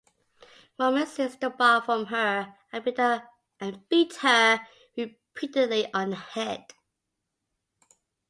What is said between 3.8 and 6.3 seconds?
beat her repeatedly on the